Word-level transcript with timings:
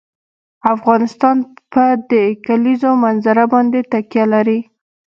افغانستان 0.75 1.37
په 1.71 1.83
د 2.11 2.13
کلیزو 2.45 2.91
منظره 3.03 3.45
باندې 3.53 3.79
تکیه 3.91 4.25
لري. 4.33 4.59